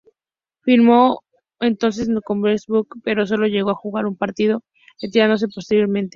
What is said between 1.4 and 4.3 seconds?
entonces con Milwaukee Bucks, pero sólo llegó a jugar un